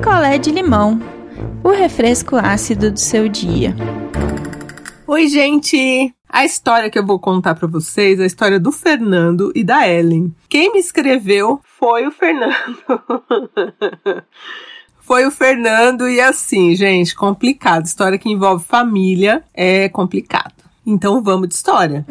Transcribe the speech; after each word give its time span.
picolé 0.00 0.38
de 0.38 0.50
limão, 0.50 0.98
o 1.62 1.68
refresco 1.68 2.36
ácido 2.36 2.90
do 2.90 2.98
seu 2.98 3.28
dia. 3.28 3.76
Oi, 5.06 5.28
gente! 5.28 6.14
A 6.26 6.42
história 6.42 6.88
que 6.88 6.98
eu 6.98 7.04
vou 7.04 7.18
contar 7.18 7.54
para 7.54 7.68
vocês 7.68 8.18
é 8.18 8.22
a 8.22 8.26
história 8.26 8.58
do 8.58 8.72
Fernando 8.72 9.52
e 9.54 9.62
da 9.62 9.86
Ellen. 9.86 10.34
Quem 10.48 10.72
me 10.72 10.78
escreveu 10.78 11.60
foi 11.78 12.06
o 12.06 12.10
Fernando. 12.10 12.78
foi 15.02 15.26
o 15.26 15.30
Fernando 15.30 16.08
e 16.08 16.18
assim, 16.18 16.74
gente, 16.74 17.14
complicado. 17.14 17.84
História 17.84 18.16
que 18.16 18.30
envolve 18.30 18.64
família 18.64 19.44
é 19.52 19.86
complicado. 19.90 20.54
Então 20.86 21.22
vamos 21.22 21.46
de 21.46 21.54
história. 21.56 22.06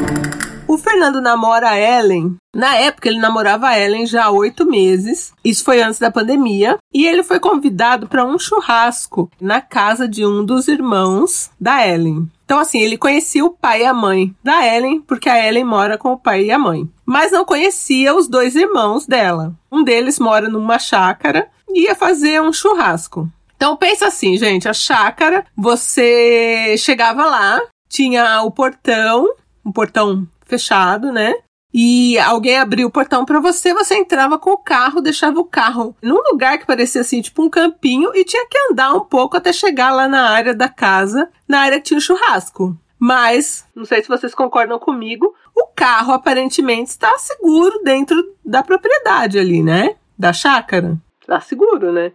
O 0.70 0.78
Fernando 0.78 1.20
namora 1.20 1.72
a 1.72 1.80
Ellen. 1.80 2.36
Na 2.56 2.76
época, 2.76 3.10
ele 3.10 3.18
namorava 3.18 3.70
a 3.70 3.80
Ellen 3.80 4.06
já 4.06 4.26
há 4.26 4.30
oito 4.30 4.68
meses. 4.68 5.34
Isso 5.44 5.64
foi 5.64 5.82
antes 5.82 5.98
da 5.98 6.12
pandemia. 6.12 6.78
E 6.94 7.08
ele 7.08 7.24
foi 7.24 7.40
convidado 7.40 8.08
para 8.08 8.24
um 8.24 8.38
churrasco 8.38 9.32
na 9.42 9.62
casa 9.62 10.08
de 10.08 10.24
um 10.24 10.46
dos 10.46 10.68
irmãos 10.68 11.50
da 11.60 11.88
Ellen. 11.88 12.30
Então, 12.46 12.60
assim, 12.60 12.80
ele 12.80 13.00
conhecia 13.00 13.44
o 13.44 13.50
pai 13.50 13.82
e 13.82 13.86
a 13.88 13.96
mãe 13.96 14.32
da 14.44 14.64
Ellen, 14.64 15.02
porque 15.02 15.28
a 15.28 15.44
Ellen 15.44 15.64
mora 15.64 15.98
com 15.98 16.14
o 16.14 16.20
pai 16.20 16.44
e 16.44 16.52
a 16.52 16.60
mãe. 16.60 16.88
Mas 17.04 17.32
não 17.32 17.44
conhecia 17.44 18.14
os 18.14 18.28
dois 18.28 18.56
irmãos 18.56 19.08
dela. 19.08 19.56
Um 19.72 19.84
deles 19.84 20.20
mora 20.20 20.48
numa 20.50 20.78
chácara 20.78 21.48
e 21.68 21.86
ia 21.86 21.96
fazer 21.96 22.44
um 22.44 22.54
churrasco. 22.54 23.28
Então 23.56 23.76
pensa 23.76 24.06
assim, 24.06 24.38
gente, 24.38 24.70
a 24.70 24.74
chácara, 24.74 25.44
você 25.58 26.76
chegava 26.78 27.26
lá, 27.26 27.60
tinha 27.90 28.44
o 28.44 28.52
portão, 28.52 29.34
um 29.66 29.72
portão 29.72 30.28
fechado, 30.50 31.12
né? 31.12 31.36
E 31.72 32.18
alguém 32.18 32.58
abriu 32.58 32.88
o 32.88 32.92
portão 32.92 33.24
para 33.24 33.40
você, 33.40 33.74
você 33.74 33.96
entrava 33.96 34.40
com 34.40 34.50
o 34.52 34.58
carro, 34.58 35.02
deixava 35.02 35.40
o 35.40 35.46
carro 35.46 35.96
num 36.02 36.20
lugar 36.32 36.58
que 36.58 36.66
parecia 36.66 37.02
assim, 37.02 37.22
tipo 37.22 37.44
um 37.44 37.50
campinho, 37.50 38.12
e 38.16 38.26
tinha 38.26 38.46
que 38.48 38.58
andar 38.72 38.94
um 38.94 39.02
pouco 39.02 39.38
até 39.38 39.54
chegar 39.54 39.92
lá 39.92 40.08
na 40.08 40.30
área 40.30 40.54
da 40.56 40.68
casa, 40.68 41.30
na 41.48 41.60
área 41.60 41.78
que 41.78 41.86
tinha 41.86 42.00
o 42.00 42.02
churrasco. 42.02 42.76
Mas, 42.98 43.66
não 43.76 43.86
sei 43.86 44.02
se 44.02 44.10
vocês 44.10 44.34
concordam 44.34 44.80
comigo, 44.80 45.34
o 45.56 45.68
carro 45.68 46.12
aparentemente 46.12 46.90
está 46.90 47.18
seguro 47.18 47.82
dentro 47.84 48.18
da 48.44 48.64
propriedade 48.64 49.38
ali, 49.38 49.64
né? 49.64 49.96
Da 50.18 50.34
chácara. 50.34 50.98
Está 51.22 51.40
seguro, 51.40 51.94
né? 51.94 52.12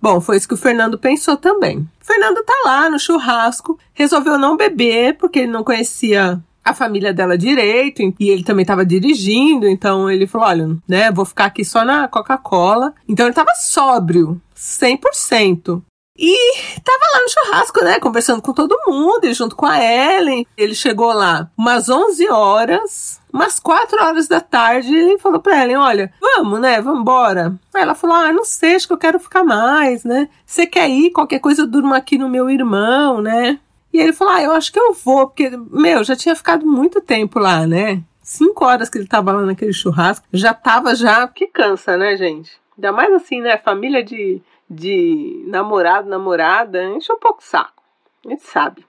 Bom, 0.00 0.20
foi 0.20 0.36
isso 0.36 0.48
que 0.48 0.54
o 0.54 0.58
Fernando 0.58 0.98
pensou 0.98 1.36
também. 1.36 1.78
O 1.78 2.04
Fernando 2.04 2.42
tá 2.42 2.54
lá 2.64 2.90
no 2.90 2.98
churrasco, 2.98 3.78
resolveu 3.92 4.36
não 4.36 4.56
beber 4.56 5.16
porque 5.16 5.40
ele 5.40 5.52
não 5.52 5.62
conhecia 5.62 6.42
a 6.64 6.72
família 6.72 7.12
dela 7.12 7.36
direito, 7.36 8.00
e 8.18 8.30
ele 8.30 8.42
também 8.42 8.62
estava 8.62 8.86
dirigindo, 8.86 9.68
então 9.68 10.10
ele 10.10 10.26
falou: 10.26 10.48
olha, 10.48 10.76
né, 10.88 11.10
vou 11.10 11.24
ficar 11.24 11.46
aqui 11.46 11.64
só 11.64 11.84
na 11.84 12.08
Coca-Cola. 12.08 12.94
Então 13.08 13.26
ele 13.26 13.32
estava 13.32 13.54
sóbrio, 13.54 14.40
100%. 14.56 15.82
E 16.16 16.36
tava 16.84 17.04
lá 17.12 17.22
no 17.22 17.28
churrasco, 17.28 17.84
né, 17.84 17.98
conversando 17.98 18.40
com 18.40 18.52
todo 18.52 18.78
mundo, 18.86 19.24
e 19.24 19.34
junto 19.34 19.56
com 19.56 19.66
a 19.66 19.82
Ellen. 19.82 20.46
Ele 20.56 20.74
chegou 20.74 21.12
lá 21.12 21.50
umas 21.58 21.88
11 21.88 22.30
horas, 22.30 23.20
umas 23.32 23.58
4 23.58 24.00
horas 24.00 24.28
da 24.28 24.40
tarde, 24.40 24.94
e 24.94 25.18
falou 25.18 25.40
pra 25.40 25.64
Ellen, 25.64 25.76
olha, 25.76 26.12
vamos, 26.20 26.60
né, 26.60 26.80
vamos 26.80 27.00
embora. 27.00 27.58
Ela 27.74 27.96
falou, 27.96 28.14
ah, 28.14 28.32
não 28.32 28.44
sei, 28.44 28.76
acho 28.76 28.86
que 28.86 28.92
eu 28.92 28.98
quero 28.98 29.18
ficar 29.18 29.42
mais, 29.42 30.04
né. 30.04 30.28
Você 30.46 30.68
quer 30.68 30.88
ir? 30.88 31.10
Qualquer 31.10 31.40
coisa 31.40 31.62
eu 31.62 31.66
durmo 31.66 31.92
aqui 31.92 32.16
no 32.16 32.28
meu 32.28 32.48
irmão, 32.48 33.20
né. 33.20 33.58
E 33.94 34.00
ele 34.00 34.12
falou: 34.12 34.34
Ah, 34.34 34.42
eu 34.42 34.50
acho 34.50 34.72
que 34.72 34.80
eu 34.80 34.92
vou, 34.92 35.28
porque, 35.28 35.48
meu, 35.70 36.02
já 36.02 36.16
tinha 36.16 36.34
ficado 36.34 36.66
muito 36.66 37.00
tempo 37.00 37.38
lá, 37.38 37.64
né? 37.64 38.02
Cinco 38.20 38.64
horas 38.64 38.90
que 38.90 38.98
ele 38.98 39.06
tava 39.06 39.30
lá 39.30 39.42
naquele 39.42 39.72
churrasco, 39.72 40.26
já 40.32 40.52
tava 40.52 40.96
já. 40.96 41.28
Que 41.28 41.46
cansa, 41.46 41.96
né, 41.96 42.16
gente? 42.16 42.50
Ainda 42.76 42.90
mais 42.90 43.14
assim, 43.14 43.40
né? 43.40 43.56
Família 43.56 44.02
de, 44.02 44.42
de 44.68 45.44
namorado, 45.46 46.08
namorada, 46.08 46.82
enche 46.86 47.12
um 47.12 47.18
pouco 47.20 47.40
o 47.40 47.44
saco. 47.44 47.84
A 48.26 48.30
gente 48.30 48.42
sabe. 48.42 48.84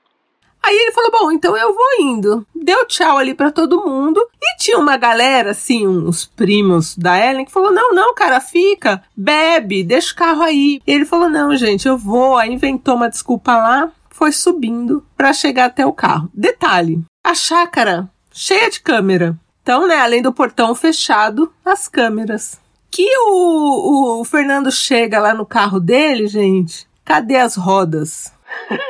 Aí 0.63 0.75
ele 0.75 0.91
falou: 0.91 1.11
Bom, 1.11 1.31
então 1.31 1.55
eu 1.55 1.75
vou 1.75 1.85
indo. 1.99 2.47
Deu 2.55 2.87
tchau 2.87 3.19
ali 3.19 3.35
para 3.35 3.51
todo 3.51 3.85
mundo. 3.85 4.19
E 4.41 4.57
tinha 4.57 4.79
uma 4.79 4.97
galera, 4.97 5.51
assim, 5.51 5.87
uns 5.87 6.25
primos 6.25 6.97
da 6.97 7.23
Ellen, 7.23 7.45
que 7.45 7.51
falou: 7.51 7.71
Não, 7.71 7.93
não, 7.93 8.15
cara, 8.15 8.39
fica, 8.39 9.03
bebe, 9.15 9.83
deixa 9.83 10.13
o 10.13 10.15
carro 10.15 10.41
aí. 10.41 10.81
E 10.87 10.91
ele 10.91 11.05
falou: 11.05 11.29
Não, 11.29 11.55
gente, 11.55 11.87
eu 11.87 11.95
vou. 11.95 12.37
Aí 12.37 12.51
inventou 12.51 12.95
uma 12.95 13.07
desculpa 13.07 13.55
lá 13.55 13.91
foi 14.15 14.31
subindo 14.31 15.05
para 15.17 15.33
chegar 15.33 15.65
até 15.65 15.85
o 15.85 15.91
carro. 15.91 16.31
Detalhe: 16.33 17.03
a 17.21 17.35
chácara 17.35 18.09
cheia 18.31 18.69
de 18.69 18.79
câmera. 18.79 19.37
Então, 19.61 19.85
né, 19.87 19.97
além 19.97 20.21
do 20.21 20.31
portão 20.31 20.73
fechado, 20.73 21.53
as 21.65 21.89
câmeras. 21.89 22.61
Que 22.89 23.05
o, 23.27 24.21
o 24.21 24.25
Fernando 24.25 24.71
chega 24.71 25.19
lá 25.19 25.33
no 25.33 25.45
carro 25.45 25.81
dele, 25.81 26.27
gente, 26.27 26.87
cadê 27.03 27.35
as 27.35 27.57
rodas? 27.57 28.31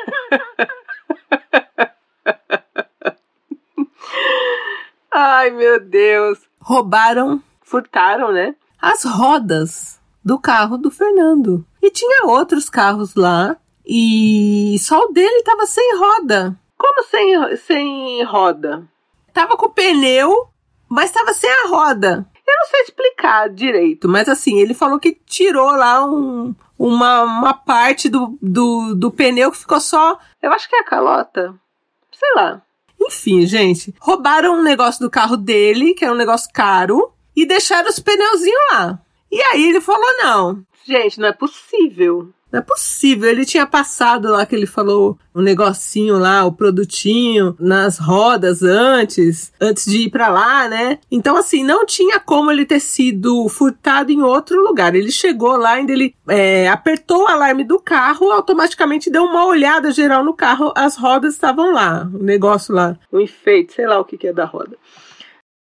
Ai, 5.11 5.49
meu 5.49 5.79
Deus. 5.79 6.39
Roubaram, 6.59 7.41
furtaram, 7.63 8.31
né? 8.31 8.53
As 8.79 9.03
rodas 9.05 9.99
do 10.23 10.37
carro 10.37 10.77
do 10.77 10.91
Fernando. 10.91 11.65
E 11.81 11.89
tinha 11.89 12.27
outros 12.27 12.69
carros 12.69 13.15
lá 13.15 13.57
e 13.85 14.77
só 14.79 15.05
o 15.05 15.11
dele 15.11 15.43
tava 15.43 15.65
sem 15.65 15.97
roda. 15.97 16.57
Como 16.77 17.03
sem, 17.03 17.57
sem 17.57 18.23
roda? 18.23 18.83
Tava 19.33 19.55
com 19.55 19.69
pneu, 19.69 20.47
mas 20.89 21.11
tava 21.11 21.33
sem 21.33 21.49
a 21.49 21.67
roda. 21.67 22.25
Eu 22.47 22.53
não 22.57 22.65
sei 22.67 22.81
explicar 22.81 23.49
direito, 23.49 24.07
mas 24.07 24.29
assim, 24.29 24.59
ele 24.59 24.73
falou 24.73 24.99
que 24.99 25.19
tirou 25.25 25.71
lá 25.71 26.05
um, 26.05 26.53
uma, 26.77 27.23
uma 27.23 27.53
parte 27.53 28.07
do, 28.07 28.37
do, 28.41 28.95
do 28.95 29.11
pneu 29.11 29.51
que 29.51 29.57
ficou 29.57 29.79
só. 29.79 30.19
Eu 30.41 30.51
acho 30.51 30.69
que 30.69 30.75
é 30.75 30.79
a 30.79 30.85
calota. 30.85 31.55
Sei 32.11 32.33
lá. 32.35 32.61
Enfim, 33.01 33.45
gente, 33.45 33.93
roubaram 33.99 34.59
um 34.59 34.63
negócio 34.63 35.01
do 35.01 35.09
carro 35.09 35.35
dele, 35.35 35.93
que 35.93 36.05
era 36.05 36.13
um 36.13 36.17
negócio 36.17 36.49
caro, 36.53 37.11
e 37.35 37.45
deixaram 37.45 37.89
os 37.89 37.99
pneuzinhos 37.99 38.61
lá. 38.71 38.99
E 39.31 39.41
aí 39.41 39.69
ele 39.69 39.81
falou: 39.81 40.17
não, 40.17 40.63
gente, 40.85 41.19
não 41.19 41.27
é 41.27 41.33
possível. 41.33 42.31
Não 42.55 42.59
é 42.59 42.63
possível. 42.63 43.29
Ele 43.29 43.45
tinha 43.45 43.67
passado 43.67 44.29
lá 44.29 44.45
que 44.45 44.55
ele 44.55 44.65
falou 44.65 45.19
um 45.35 45.41
negocinho 45.41 46.17
lá, 46.17 46.45
o 46.45 46.53
produtinho 46.53 47.53
nas 47.59 47.97
rodas 47.97 48.63
antes, 48.63 49.51
antes 49.59 49.83
de 49.85 50.03
ir 50.03 50.09
para 50.09 50.29
lá, 50.29 50.69
né? 50.69 50.99
Então, 51.11 51.35
assim, 51.35 51.65
não 51.65 51.85
tinha 51.85 52.17
como 52.17 52.49
ele 52.49 52.65
ter 52.65 52.79
sido 52.79 53.49
furtado 53.49 54.09
em 54.09 54.21
outro 54.21 54.63
lugar. 54.63 54.95
Ele 54.95 55.11
chegou 55.11 55.57
lá, 55.57 55.71
ainda 55.71 55.91
ele 55.91 56.15
é, 56.29 56.69
apertou 56.69 57.23
o 57.23 57.27
alarme 57.27 57.65
do 57.65 57.77
carro, 57.77 58.31
automaticamente 58.31 59.11
deu 59.11 59.25
uma 59.25 59.45
olhada 59.45 59.91
geral 59.91 60.23
no 60.23 60.33
carro, 60.33 60.71
as 60.77 60.95
rodas 60.95 61.33
estavam 61.33 61.73
lá, 61.73 62.09
o 62.13 62.23
negócio 62.23 62.73
lá, 62.73 62.97
o 63.11 63.19
enfeite, 63.19 63.73
sei 63.73 63.85
lá 63.85 63.99
o 63.99 64.05
que, 64.05 64.17
que 64.17 64.27
é 64.27 64.33
da 64.33 64.45
roda. 64.45 64.77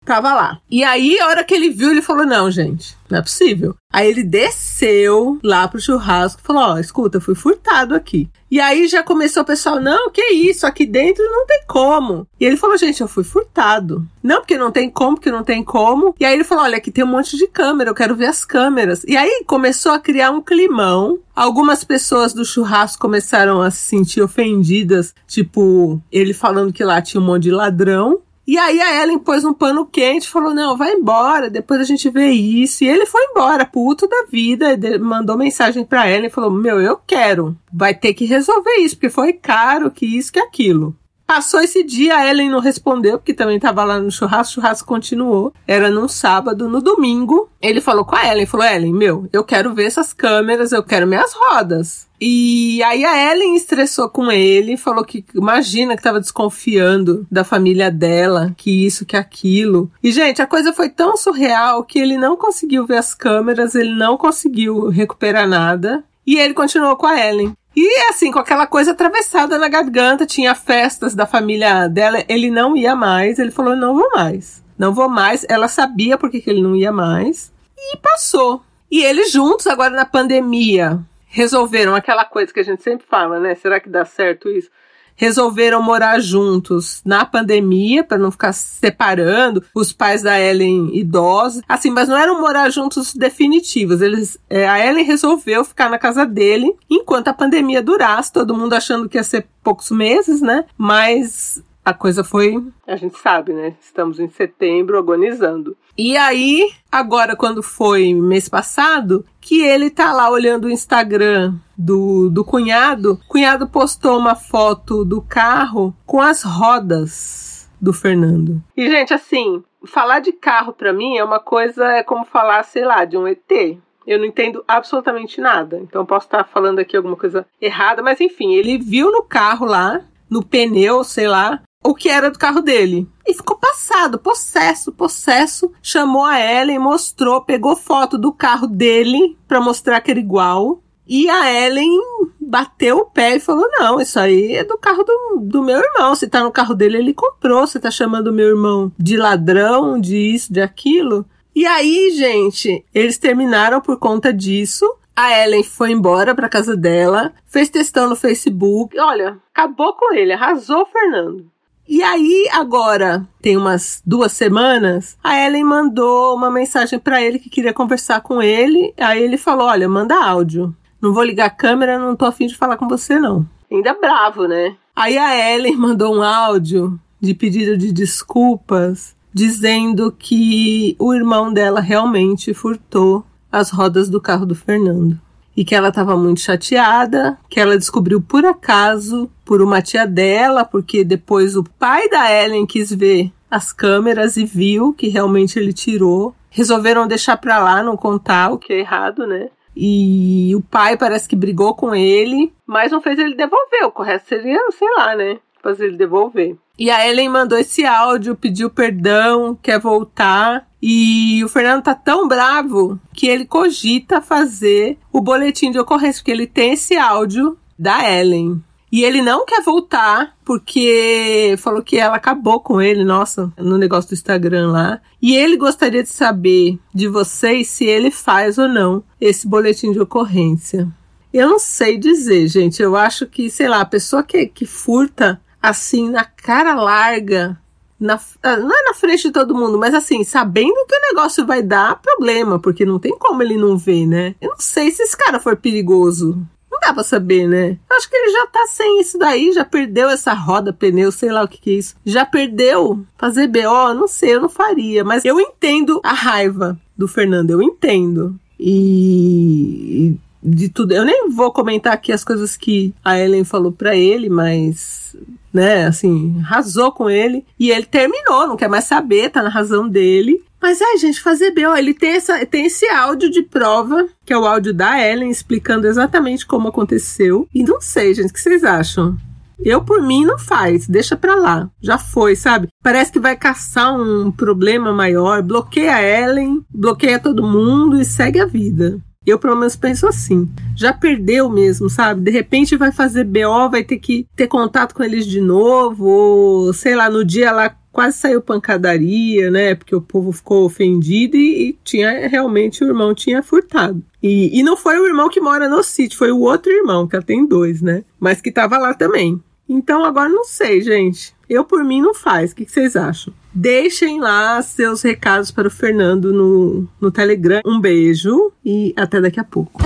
Tava 0.05 0.33
lá. 0.35 0.59
E 0.69 0.83
aí, 0.83 1.19
a 1.19 1.27
hora 1.27 1.43
que 1.43 1.53
ele 1.53 1.69
viu, 1.69 1.89
ele 1.89 2.01
falou: 2.01 2.25
Não, 2.25 2.51
gente, 2.51 2.95
não 3.09 3.17
é 3.17 3.21
possível. 3.21 3.75
Aí 3.91 4.07
ele 4.07 4.23
desceu 4.23 5.39
lá 5.43 5.67
pro 5.67 5.81
churrasco 5.81 6.41
e 6.43 6.45
falou: 6.45 6.61
Ó, 6.61 6.73
oh, 6.73 6.77
escuta, 6.77 7.19
fui 7.19 7.33
furtado 7.33 7.95
aqui. 7.95 8.29
E 8.51 8.59
aí 8.59 8.87
já 8.87 9.01
começou 9.01 9.41
o 9.41 9.45
pessoal: 9.45 9.79
Não, 9.79 10.11
que 10.11 10.21
isso, 10.21 10.67
aqui 10.67 10.85
dentro 10.85 11.23
não 11.23 11.47
tem 11.47 11.63
como. 11.67 12.27
E 12.39 12.45
ele 12.45 12.55
falou: 12.55 12.77
Gente, 12.77 13.01
eu 13.01 13.07
fui 13.07 13.23
furtado. 13.23 14.07
Não, 14.21 14.37
porque 14.37 14.57
não 14.57 14.71
tem 14.71 14.89
como, 14.89 15.15
porque 15.15 15.31
não 15.31 15.43
tem 15.43 15.63
como. 15.63 16.13
E 16.19 16.25
aí 16.25 16.33
ele 16.33 16.43
falou: 16.43 16.65
Olha, 16.65 16.77
aqui 16.77 16.91
tem 16.91 17.03
um 17.03 17.07
monte 17.07 17.35
de 17.35 17.47
câmera, 17.47 17.89
eu 17.89 17.95
quero 17.95 18.15
ver 18.15 18.27
as 18.27 18.45
câmeras. 18.45 19.03
E 19.07 19.17
aí 19.17 19.43
começou 19.47 19.91
a 19.91 19.99
criar 19.99 20.29
um 20.29 20.41
climão. 20.41 21.19
Algumas 21.35 21.83
pessoas 21.83 22.31
do 22.31 22.45
churrasco 22.45 23.01
começaram 23.01 23.61
a 23.61 23.69
se 23.69 23.79
sentir 23.79 24.21
ofendidas, 24.21 25.13
tipo, 25.27 26.01
ele 26.09 26.33
falando 26.33 26.71
que 26.71 26.83
lá 26.83 27.01
tinha 27.01 27.19
um 27.19 27.25
monte 27.25 27.43
de 27.43 27.51
ladrão. 27.51 28.21
E 28.47 28.57
aí 28.59 28.79
a 28.79 29.01
Ellen 29.01 29.17
pôs 29.17 29.43
um 29.43 29.53
pano 29.53 29.85
quente 29.85 30.29
falou: 30.29 30.53
Não, 30.53 30.77
vai 30.77 30.93
embora, 30.93 31.49
depois 31.49 31.81
a 31.81 31.83
gente 31.83 32.09
vê 32.09 32.29
isso. 32.29 32.83
E 32.83 32.87
ele 32.87 33.05
foi 33.05 33.21
embora, 33.25 33.65
puto 33.65 34.07
da 34.07 34.25
vida, 34.29 34.77
mandou 34.99 35.37
mensagem 35.37 35.83
pra 35.83 36.09
Ellen 36.09 36.27
e 36.27 36.31
falou: 36.31 36.51
Meu, 36.51 36.79
eu 36.79 36.99
quero, 37.07 37.57
vai 37.73 37.93
ter 37.93 38.13
que 38.13 38.25
resolver 38.25 38.75
isso, 38.77 38.95
porque 38.95 39.09
foi 39.09 39.33
caro, 39.33 39.89
que 39.89 40.05
isso, 40.05 40.31
que 40.31 40.39
aquilo. 40.39 40.95
Passou 41.25 41.59
esse 41.59 41.83
dia, 41.83 42.17
a 42.17 42.29
Ellen 42.29 42.49
não 42.49 42.59
respondeu, 42.59 43.17
porque 43.17 43.33
também 43.33 43.55
estava 43.55 43.83
lá 43.83 43.99
no 43.99 44.11
churrasco, 44.11 44.51
o 44.51 44.53
churrasco 44.55 44.87
continuou. 44.87 45.51
Era 45.67 45.89
num 45.89 46.07
sábado, 46.07 46.69
no 46.69 46.81
domingo, 46.81 47.49
ele 47.59 47.81
falou 47.81 48.05
com 48.05 48.15
a 48.15 48.27
Ellen, 48.27 48.45
falou, 48.45 48.65
Ellen, 48.65 48.93
meu, 48.93 49.27
eu 49.33 49.43
quero 49.43 49.73
ver 49.73 49.85
essas 49.85 50.13
câmeras, 50.13 50.71
eu 50.71 50.83
quero 50.83 51.07
minhas 51.07 51.33
rodas. 51.33 52.05
E 52.21 52.81
aí 52.83 53.03
a 53.03 53.31
Ellen 53.31 53.55
estressou 53.55 54.07
com 54.07 54.31
ele, 54.31 54.77
falou 54.77 55.03
que 55.03 55.25
imagina 55.33 55.95
que 55.95 55.99
estava 55.99 56.19
desconfiando 56.19 57.25
da 57.29 57.43
família 57.43 57.91
dela, 57.91 58.53
que 58.55 58.85
isso, 58.85 59.05
que 59.05 59.17
aquilo. 59.17 59.91
E 60.01 60.11
gente, 60.11 60.41
a 60.41 60.47
coisa 60.47 60.71
foi 60.71 60.89
tão 60.89 61.17
surreal 61.17 61.83
que 61.83 61.99
ele 61.99 62.17
não 62.17 62.37
conseguiu 62.37 62.85
ver 62.85 62.97
as 62.97 63.13
câmeras, 63.13 63.75
ele 63.75 63.93
não 63.93 64.15
conseguiu 64.15 64.89
recuperar 64.89 65.47
nada. 65.47 66.03
E 66.25 66.37
ele 66.39 66.53
continuou 66.53 66.95
com 66.95 67.05
a 67.05 67.19
Ellen. 67.19 67.55
E 67.75 68.09
assim, 68.09 68.31
com 68.31 68.39
aquela 68.39 68.65
coisa 68.65 68.91
atravessada 68.91 69.57
na 69.57 69.67
garganta, 69.67 70.25
tinha 70.25 70.55
festas 70.55 71.13
da 71.13 71.25
família 71.25 71.87
dela, 71.87 72.23
ele 72.29 72.49
não 72.49 72.75
ia 72.77 72.95
mais, 72.95 73.37
ele 73.37 73.51
falou: 73.51 73.75
não 73.75 73.93
vou 73.93 74.09
mais. 74.11 74.63
Não 74.77 74.93
vou 74.93 75.09
mais. 75.09 75.45
Ela 75.49 75.67
sabia 75.67 76.17
porque 76.17 76.39
que 76.39 76.49
ele 76.49 76.61
não 76.61 76.75
ia 76.75 76.91
mais. 76.91 77.53
E 77.77 77.97
passou. 77.97 78.63
E 78.89 79.03
eles 79.03 79.31
juntos, 79.31 79.67
agora 79.67 79.93
na 79.93 80.05
pandemia, 80.05 80.99
resolveram 81.27 81.95
aquela 81.95 82.23
coisa 82.23 82.53
que 82.53 82.59
a 82.59 82.63
gente 82.63 82.81
sempre 82.81 83.05
fala, 83.05 83.39
né? 83.39 83.55
Será 83.55 83.79
que 83.79 83.89
dá 83.89 84.05
certo 84.05 84.49
isso? 84.49 84.69
Resolveram 85.15 85.81
morar 85.81 86.19
juntos 86.19 87.01
na 87.05 87.25
pandemia 87.25 88.03
para 88.03 88.17
não 88.17 88.31
ficar 88.31 88.53
separando 88.53 89.63
os 89.73 89.91
pais 89.91 90.21
da 90.21 90.39
Ellen 90.39 90.89
idosos. 90.93 91.61
Assim, 91.67 91.89
mas 91.89 92.09
não 92.09 92.17
eram 92.17 92.41
morar 92.41 92.69
juntos 92.69 93.13
definitivos. 93.13 94.01
Eles, 94.01 94.37
é, 94.49 94.67
a 94.67 94.85
Ellen 94.85 95.05
resolveu 95.05 95.63
ficar 95.63 95.89
na 95.89 95.97
casa 95.97 96.25
dele 96.25 96.73
enquanto 96.89 97.29
a 97.29 97.33
pandemia 97.33 97.81
durasse, 97.81 98.31
todo 98.31 98.55
mundo 98.55 98.73
achando 98.73 99.07
que 99.09 99.17
ia 99.17 99.23
ser 99.23 99.47
poucos 99.63 99.89
meses, 99.89 100.41
né? 100.41 100.65
Mas 100.77 101.63
a 101.85 101.93
coisa 101.93 102.23
foi, 102.23 102.61
a 102.87 102.95
gente 102.95 103.17
sabe, 103.19 103.53
né? 103.53 103.75
Estamos 103.79 104.19
em 104.19 104.27
setembro 104.27 104.97
agonizando. 104.97 105.77
E 105.95 106.17
aí, 106.17 106.69
agora 106.91 107.35
quando 107.35 107.61
foi 107.61 108.11
mês 108.13 108.49
passado, 108.49 109.23
que 109.39 109.61
ele 109.61 109.91
tá 109.91 110.11
lá 110.11 110.29
olhando 110.29 110.65
o 110.65 110.71
Instagram 110.71 111.53
do, 111.77 112.29
do 112.29 112.43
cunhado, 112.43 113.13
o 113.13 113.27
cunhado 113.27 113.67
postou 113.67 114.17
uma 114.17 114.33
foto 114.35 115.05
do 115.05 115.21
carro 115.21 115.95
com 116.05 116.19
as 116.19 116.41
rodas 116.41 117.69
do 117.79 117.93
Fernando. 117.93 118.61
E 118.75 118.89
gente, 118.89 119.13
assim, 119.13 119.63
falar 119.85 120.19
de 120.19 120.31
carro 120.31 120.73
para 120.73 120.91
mim 120.91 121.17
é 121.17 121.23
uma 121.23 121.39
coisa 121.39 121.85
é 121.91 122.03
como 122.03 122.25
falar, 122.25 122.63
sei 122.63 122.83
lá, 122.83 123.05
de 123.05 123.15
um 123.15 123.27
ET. 123.27 123.77
Eu 124.07 124.19
não 124.19 124.25
entendo 124.25 124.63
absolutamente 124.67 125.39
nada. 125.39 125.77
Então 125.77 126.05
posso 126.05 126.27
estar 126.27 126.43
falando 126.45 126.79
aqui 126.79 126.97
alguma 126.97 127.15
coisa 127.15 127.45
errada, 127.61 128.01
mas 128.01 128.19
enfim, 128.19 128.53
ele 128.53 128.77
viu 128.77 129.11
no 129.11 129.23
carro 129.23 129.65
lá, 129.65 130.01
no 130.29 130.43
pneu, 130.43 131.03
sei 131.03 131.27
lá, 131.27 131.61
o 131.85 131.93
que 131.93 132.09
era 132.09 132.31
do 132.31 132.39
carro 132.39 132.61
dele. 132.61 133.07
E 133.25 133.33
ficou 133.33 133.57
passado, 133.57 134.17
possesso, 134.17 134.91
possesso. 134.91 135.71
Chamou 135.81 136.25
a 136.25 136.39
Ellen, 136.39 136.79
mostrou, 136.79 137.41
pegou 137.41 137.75
foto 137.75 138.17
do 138.17 138.33
carro 138.33 138.67
dele 138.67 139.37
para 139.47 139.61
mostrar 139.61 140.01
que 140.01 140.11
era 140.11 140.19
igual. 140.19 140.81
E 141.07 141.29
a 141.29 141.51
Ellen 141.53 141.99
bateu 142.41 142.97
o 142.97 143.05
pé 143.05 143.35
e 143.35 143.39
falou: 143.39 143.67
Não, 143.77 144.01
isso 144.01 144.19
aí 144.19 144.55
é 144.55 144.63
do 144.63 144.77
carro 144.77 145.03
do, 145.03 145.39
do 145.41 145.63
meu 145.63 145.77
irmão. 145.77 146.15
Se 146.15 146.27
tá 146.27 146.43
no 146.43 146.51
carro 146.51 146.73
dele, 146.73 146.97
ele 146.97 147.13
comprou. 147.13 147.67
Você 147.67 147.79
tá 147.79 147.91
chamando 147.91 148.33
meu 148.33 148.47
irmão 148.47 148.91
de 148.97 149.15
ladrão, 149.15 149.99
de 149.99 150.17
isso, 150.17 150.51
de 150.51 150.61
aquilo. 150.61 151.25
E 151.55 151.65
aí, 151.65 152.11
gente, 152.11 152.83
eles 152.93 153.17
terminaram 153.17 153.79
por 153.79 153.97
conta 153.97 154.33
disso. 154.33 154.85
A 155.15 155.31
Ellen 155.43 155.63
foi 155.63 155.91
embora 155.91 156.35
para 156.35 156.49
casa 156.49 156.75
dela, 156.75 157.31
fez 157.47 157.69
testão 157.69 158.09
no 158.09 158.17
Facebook. 158.17 158.99
Olha, 158.99 159.37
acabou 159.53 159.93
com 159.93 160.13
ele, 160.13 160.33
arrasou 160.33 160.81
o 160.81 160.85
Fernando. 160.85 161.49
E 161.87 162.01
aí, 162.01 162.49
agora, 162.51 163.27
tem 163.41 163.55
umas 163.55 164.01
duas 164.05 164.31
semanas, 164.31 165.17
a 165.23 165.37
Ellen 165.37 165.63
mandou 165.63 166.35
uma 166.35 166.49
mensagem 166.49 166.97
para 166.97 167.21
ele 167.21 167.37
que 167.37 167.49
queria 167.49 167.73
conversar 167.73 168.21
com 168.21 168.41
ele. 168.41 168.93
Aí 168.97 169.23
ele 169.23 169.37
falou: 169.37 169.67
Olha, 169.67 169.87
manda 169.87 170.15
áudio. 170.15 170.75
Não 170.99 171.13
vou 171.13 171.23
ligar 171.23 171.45
a 171.45 171.51
câmera, 171.51 171.99
não 171.99 172.15
tô 172.15 172.25
afim 172.25 172.47
de 172.47 172.57
falar 172.57 172.77
com 172.77 172.87
você, 172.87 173.19
não. 173.19 173.45
Ainda 173.71 173.93
bravo, 173.93 174.47
né? 174.47 174.75
Aí 174.95 175.17
a 175.17 175.53
Ellen 175.53 175.75
mandou 175.77 176.15
um 176.15 176.23
áudio 176.23 176.99
de 177.21 177.33
pedido 177.33 177.77
de 177.77 177.91
desculpas, 177.91 179.15
dizendo 179.31 180.11
que 180.11 180.95
o 180.97 181.13
irmão 181.13 181.53
dela 181.53 181.79
realmente 181.79 182.53
furtou 182.53 183.23
as 183.51 183.69
rodas 183.69 184.09
do 184.09 184.19
carro 184.19 184.45
do 184.45 184.55
Fernando 184.55 185.19
e 185.55 185.63
que 185.63 185.73
ela 185.73 185.89
estava 185.89 186.17
muito 186.17 186.41
chateada, 186.41 187.37
que 187.49 187.59
ela 187.59 187.77
descobriu 187.77 188.21
por 188.21 188.45
acaso, 188.45 189.29
por 189.45 189.61
uma 189.61 189.81
tia 189.81 190.05
dela, 190.05 190.65
porque 190.65 191.03
depois 191.03 191.55
o 191.55 191.63
pai 191.63 192.09
da 192.09 192.31
Ellen 192.31 192.65
quis 192.65 192.91
ver 192.93 193.31
as 193.49 193.71
câmeras 193.71 194.35
e 194.37 194.45
viu 194.45 194.93
que 194.93 195.07
realmente 195.07 195.57
ele 195.57 195.71
tirou. 195.71 196.35
Resolveram 196.49 197.07
deixar 197.07 197.37
pra 197.37 197.59
lá, 197.59 197.83
não 197.83 197.95
contar 197.95 198.51
o 198.51 198.57
que 198.57 198.73
é 198.73 198.79
errado, 198.79 199.25
né? 199.25 199.49
E 199.75 200.53
o 200.55 200.61
pai 200.61 200.97
parece 200.97 201.27
que 201.27 201.35
brigou 201.35 201.75
com 201.75 201.93
ele, 201.93 202.53
mas 202.65 202.91
não 202.91 203.01
fez 203.01 203.19
ele 203.19 203.35
devolver. 203.35 203.83
O 203.85 203.91
correto 203.91 204.27
seria, 204.27 204.59
sei 204.71 204.87
lá, 204.97 205.15
né? 205.15 205.37
Fazer 205.61 205.87
ele 205.87 205.97
devolver. 205.97 206.55
E 206.77 206.89
a 206.89 207.07
Ellen 207.07 207.29
mandou 207.29 207.57
esse 207.57 207.85
áudio, 207.85 208.35
pediu 208.35 208.69
perdão, 208.69 209.57
quer 209.61 209.79
voltar. 209.79 210.67
E 210.87 211.43
o 211.43 211.49
Fernando 211.49 211.81
tá 211.81 211.95
tão 211.95 212.27
bravo 212.27 212.99
que 213.11 213.25
ele 213.25 213.43
cogita 213.43 214.21
fazer 214.21 214.99
o 215.11 215.19
boletim 215.19 215.71
de 215.71 215.79
ocorrência, 215.79 216.21
porque 216.21 216.29
ele 216.29 216.45
tem 216.45 216.73
esse 216.73 216.95
áudio 216.95 217.57
da 217.77 218.07
Ellen. 218.07 218.63
E 218.91 219.03
ele 219.03 219.19
não 219.23 219.47
quer 219.47 219.63
voltar 219.63 220.35
porque 220.45 221.55
falou 221.57 221.81
que 221.81 221.97
ela 221.97 222.17
acabou 222.17 222.59
com 222.59 222.79
ele, 222.79 223.03
nossa, 223.03 223.51
no 223.57 223.79
negócio 223.79 224.11
do 224.11 224.13
Instagram 224.13 224.71
lá. 224.71 225.01
E 225.19 225.35
ele 225.35 225.57
gostaria 225.57 226.03
de 226.03 226.09
saber 226.09 226.77
de 226.93 227.07
vocês 227.07 227.67
se 227.67 227.85
ele 227.85 228.11
faz 228.11 228.59
ou 228.59 228.67
não 228.67 229.03
esse 229.19 229.47
boletim 229.47 229.91
de 229.91 229.99
ocorrência. 229.99 230.87
Eu 231.33 231.49
não 231.49 231.57
sei 231.57 231.97
dizer, 231.97 232.47
gente. 232.47 232.79
Eu 232.83 232.95
acho 232.95 233.25
que, 233.25 233.49
sei 233.49 233.67
lá, 233.67 233.81
a 233.81 233.85
pessoa 233.85 234.21
que, 234.21 234.45
que 234.45 234.67
furta 234.67 235.41
assim 235.59 236.11
na 236.11 236.23
cara 236.23 236.75
larga 236.75 237.59
na, 237.99 238.19
ah, 238.43 238.57
não 238.57 238.71
é 238.71 238.83
na 238.83 238.93
frente 238.93 239.23
de 239.23 239.31
todo 239.31 239.55
mundo, 239.55 239.77
mas 239.77 239.93
assim, 239.93 240.23
sabendo 240.23 240.85
que 240.85 240.95
o 240.95 241.13
negócio 241.13 241.45
vai 241.45 241.61
dar 241.61 242.01
problema, 242.01 242.59
porque 242.59 242.85
não 242.85 242.99
tem 242.99 243.17
como 243.17 243.41
ele 243.41 243.55
não 243.55 243.77
ver, 243.77 244.05
né? 244.05 244.35
Eu 244.41 244.49
não 244.49 244.59
sei 244.59 244.91
se 244.91 245.03
esse 245.03 245.15
cara 245.15 245.39
for 245.39 245.55
perigoso. 245.55 246.37
Não 246.69 246.79
dá 246.81 246.93
pra 246.93 247.03
saber, 247.03 247.47
né? 247.47 247.77
Acho 247.89 248.09
que 248.09 248.15
ele 248.17 248.31
já 248.33 248.47
tá 248.47 248.67
sem 248.67 248.99
isso 248.99 249.17
daí, 249.17 249.53
já 249.53 249.63
perdeu 249.63 250.09
essa 250.09 250.33
roda, 250.33 250.73
pneu, 250.73 251.09
sei 251.09 251.31
lá 251.31 251.43
o 251.43 251.47
que, 251.47 251.57
que 251.57 251.69
é 251.69 251.73
isso. 251.73 251.95
Já 252.05 252.25
perdeu 252.25 253.05
fazer 253.17 253.47
BO, 253.47 253.93
não 253.93 254.07
sei, 254.07 254.35
eu 254.35 254.41
não 254.41 254.49
faria, 254.49 255.03
mas 255.03 255.23
eu 255.23 255.39
entendo 255.39 256.01
a 256.03 256.11
raiva 256.11 256.77
do 256.97 257.07
Fernando, 257.07 257.51
eu 257.51 257.61
entendo. 257.61 258.37
E, 258.59 260.17
de 260.45 260.69
tudo. 260.69 260.93
Eu 260.93 261.03
nem 261.03 261.29
vou 261.29 261.51
comentar 261.51 261.93
aqui 261.93 262.11
as 262.11 262.23
coisas 262.23 262.55
que 262.55 262.93
a 263.03 263.17
Ellen 263.17 263.43
falou 263.43 263.71
para 263.71 263.95
ele, 263.95 264.29
mas 264.29 265.15
né, 265.55 265.85
assim, 265.85 266.37
arrasou 266.41 266.91
com 266.91 267.09
ele 267.09 267.45
e 267.57 267.71
ele 267.71 267.85
terminou, 267.85 268.45
não 268.45 268.57
quer 268.57 268.67
mais 268.67 268.83
saber, 268.83 269.29
tá 269.29 269.41
na 269.41 269.49
razão 269.49 269.87
dele. 269.87 270.43
Mas 270.61 270.81
ai, 270.81 270.97
gente, 270.97 271.21
fazer 271.21 271.51
B.O. 271.51 271.75
Ele 271.75 271.93
tem, 271.93 272.15
essa, 272.15 272.45
tem 272.45 272.65
esse 272.65 272.87
áudio 272.89 273.29
de 273.29 273.43
prova, 273.43 274.07
que 274.25 274.33
é 274.33 274.37
o 274.37 274.45
áudio 274.45 274.73
da 274.73 274.99
Ellen, 274.99 275.29
explicando 275.29 275.87
exatamente 275.87 276.45
como 276.45 276.67
aconteceu. 276.67 277.47
E 277.53 277.63
não 277.63 277.79
sei, 277.79 278.13
gente, 278.13 278.31
o 278.31 278.33
que 278.33 278.41
vocês 278.41 278.63
acham? 278.63 279.15
Eu, 279.59 279.81
por 279.81 280.01
mim, 280.01 280.25
não 280.25 280.37
faz, 280.37 280.87
deixa 280.87 281.15
pra 281.15 281.35
lá. 281.35 281.69
Já 281.79 281.97
foi, 281.97 282.35
sabe? 282.35 282.67
Parece 282.83 283.11
que 283.11 283.19
vai 283.19 283.37
caçar 283.37 283.95
um 283.95 284.31
problema 284.31 284.91
maior, 284.91 285.41
bloqueia 285.41 286.01
Ellen, 286.01 286.65
bloqueia 286.69 287.19
todo 287.19 287.47
mundo 287.47 288.01
e 288.01 288.03
segue 288.03 288.39
a 288.39 288.45
vida. 288.45 288.99
Eu, 289.25 289.39
pelo 289.39 289.55
menos, 289.55 289.75
penso 289.75 290.07
assim. 290.07 290.49
Já 290.75 290.93
perdeu 290.93 291.49
mesmo, 291.49 291.89
sabe? 291.89 292.21
De 292.21 292.31
repente 292.31 292.77
vai 292.77 292.91
fazer 292.91 293.23
BO, 293.23 293.69
vai 293.71 293.83
ter 293.83 293.97
que 293.97 294.27
ter 294.35 294.47
contato 294.47 294.93
com 294.93 295.03
eles 295.03 295.25
de 295.25 295.41
novo, 295.41 296.05
ou 296.05 296.73
sei 296.73 296.95
lá, 296.95 297.09
no 297.09 297.25
dia 297.25 297.51
lá 297.51 297.75
quase 297.95 298.17
saiu 298.17 298.41
pancadaria, 298.41 299.49
né? 299.49 299.73
Porque 299.73 299.95
o 299.95 300.01
povo 300.01 300.33
ficou 300.33 300.65
ofendido 300.65 301.37
e, 301.37 301.69
e 301.69 301.79
tinha 301.81 302.27
realmente 302.27 302.83
o 302.83 302.87
irmão 302.87 303.15
tinha 303.15 303.41
furtado. 303.41 304.03
E, 304.21 304.59
e 304.59 304.61
não 304.61 304.75
foi 304.75 304.99
o 304.99 305.07
irmão 305.07 305.29
que 305.29 305.39
mora 305.39 305.69
no 305.69 305.81
sítio, 305.81 306.17
foi 306.17 306.29
o 306.29 306.41
outro 306.41 306.69
irmão, 306.69 307.07
que 307.07 307.15
ela 307.15 307.23
tem 307.23 307.47
dois, 307.47 307.81
né? 307.81 308.03
Mas 308.19 308.41
que 308.41 308.51
tava 308.51 308.77
lá 308.77 308.93
também. 308.93 309.41
Então 309.67 310.03
agora 310.03 310.27
não 310.27 310.43
sei, 310.43 310.81
gente. 310.81 311.33
Eu 311.49 311.63
por 311.63 311.85
mim 311.85 312.01
não 312.01 312.13
faz. 312.13 312.51
O 312.51 312.55
que, 312.55 312.65
que 312.65 312.71
vocês 312.71 312.97
acham? 312.97 313.33
Deixem 313.55 314.19
lá 314.19 314.61
seus 314.61 315.01
recados 315.01 315.49
para 315.49 315.69
o 315.69 315.71
Fernando 315.71 316.33
no, 316.33 316.85
no 316.99 317.09
Telegram. 317.09 317.61
Um 317.65 317.79
beijo 317.79 318.51
e 318.65 318.93
até 318.97 319.21
daqui 319.21 319.39
a 319.39 319.45
pouco. 319.45 319.81